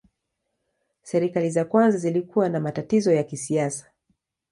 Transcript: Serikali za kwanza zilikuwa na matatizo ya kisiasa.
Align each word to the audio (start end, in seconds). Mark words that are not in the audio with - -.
Serikali 1.03 1.49
za 1.51 1.65
kwanza 1.65 1.97
zilikuwa 1.97 2.49
na 2.49 2.59
matatizo 2.59 3.13
ya 3.13 3.23
kisiasa. 3.23 3.91